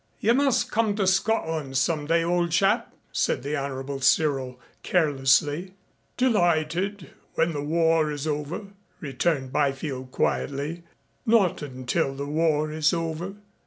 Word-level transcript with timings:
"You 0.19 0.33
must 0.33 0.71
come 0.71 0.95
to 0.95 1.05
Scotland 1.05 1.77
some 1.77 2.07
day, 2.07 2.23
old 2.23 2.49
chap," 2.51 2.91
said 3.11 3.43
the 3.43 3.55
Honorable 3.55 4.01
Cyril 4.01 4.59
carelessly. 4.81 5.75
"Delighted. 6.17 7.11
When 7.35 7.53
the 7.53 7.61
war 7.61 8.11
is 8.11 8.25
over," 8.25 8.69
returned 8.99 9.53
Byfield 9.53 10.09
quietly. 10.11 10.81
"Not 11.27 11.61
until 11.61 12.15
the 12.15 12.25
war 12.25 12.71
is 12.71 12.93
over." 12.95 13.35